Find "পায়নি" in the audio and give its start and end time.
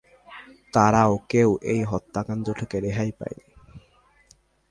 3.11-3.45